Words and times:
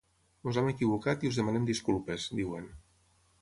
“Ens 0.51 0.57
hem 0.61 0.69
equivocat 0.71 1.25
i 1.27 1.31
us 1.33 1.37
demanem 1.41 1.67
disculpes”, 1.71 2.27
diuen. 2.41 2.67